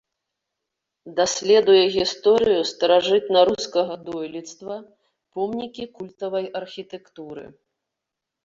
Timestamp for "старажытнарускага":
2.71-3.93